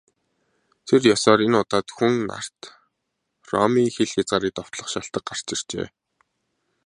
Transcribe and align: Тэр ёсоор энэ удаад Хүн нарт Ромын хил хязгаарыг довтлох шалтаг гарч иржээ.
Тэр 0.87 1.01
ёсоор 1.15 1.39
энэ 1.45 1.57
удаад 1.63 1.87
Хүн 1.97 2.13
нарт 2.29 2.59
Ромын 3.51 3.87
хил 3.95 4.11
хязгаарыг 4.13 4.53
довтлох 4.55 4.87
шалтаг 4.91 5.23
гарч 5.29 5.47
иржээ. 5.55 5.87